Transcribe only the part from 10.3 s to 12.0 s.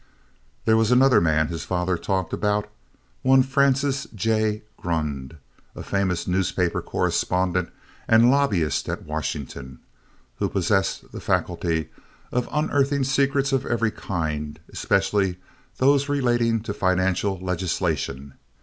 who possessed the faculty